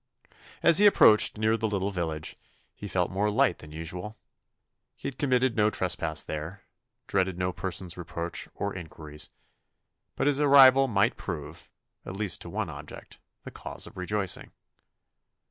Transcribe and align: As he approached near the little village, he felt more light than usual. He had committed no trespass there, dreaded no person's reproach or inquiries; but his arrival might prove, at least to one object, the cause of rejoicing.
As 0.63 0.79
he 0.79 0.87
approached 0.87 1.37
near 1.37 1.55
the 1.55 1.67
little 1.67 1.91
village, 1.91 2.35
he 2.73 2.87
felt 2.87 3.11
more 3.11 3.29
light 3.29 3.59
than 3.59 3.71
usual. 3.71 4.17
He 4.95 5.07
had 5.09 5.19
committed 5.19 5.55
no 5.55 5.69
trespass 5.69 6.23
there, 6.23 6.63
dreaded 7.05 7.37
no 7.37 7.53
person's 7.53 7.95
reproach 7.95 8.49
or 8.55 8.73
inquiries; 8.75 9.29
but 10.15 10.25
his 10.25 10.39
arrival 10.39 10.87
might 10.87 11.17
prove, 11.17 11.69
at 12.03 12.15
least 12.17 12.41
to 12.41 12.49
one 12.49 12.67
object, 12.71 13.19
the 13.43 13.51
cause 13.51 13.85
of 13.85 13.95
rejoicing. 13.95 14.49